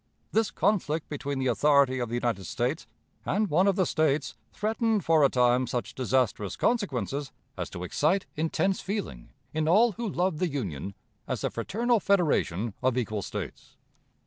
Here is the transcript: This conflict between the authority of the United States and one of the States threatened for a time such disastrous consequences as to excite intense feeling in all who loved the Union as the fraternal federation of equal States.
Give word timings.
This 0.31 0.49
conflict 0.49 1.09
between 1.09 1.37
the 1.37 1.45
authority 1.45 1.99
of 1.99 2.09
the 2.09 2.15
United 2.15 2.45
States 2.45 2.87
and 3.23 3.51
one 3.51 3.67
of 3.67 3.75
the 3.75 3.85
States 3.85 4.33
threatened 4.51 5.05
for 5.05 5.23
a 5.23 5.29
time 5.29 5.67
such 5.67 5.93
disastrous 5.93 6.55
consequences 6.55 7.31
as 7.55 7.69
to 7.69 7.83
excite 7.83 8.25
intense 8.35 8.81
feeling 8.81 9.29
in 9.53 9.67
all 9.67 9.91
who 9.91 10.09
loved 10.09 10.39
the 10.39 10.49
Union 10.49 10.95
as 11.27 11.41
the 11.41 11.51
fraternal 11.51 11.99
federation 11.99 12.73
of 12.81 12.97
equal 12.97 13.21
States. 13.21 13.75